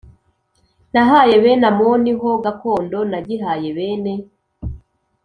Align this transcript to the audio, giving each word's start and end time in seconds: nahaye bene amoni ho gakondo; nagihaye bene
nahaye 0.93 1.35
bene 1.43 1.65
amoni 1.71 2.11
ho 2.21 2.29
gakondo; 2.43 2.97
nagihaye 3.11 3.67
bene 3.77 4.13